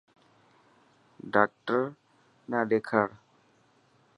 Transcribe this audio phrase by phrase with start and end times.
[1.33, 1.81] ڊاڪٽر
[2.49, 3.07] نا ڏيکاڙ.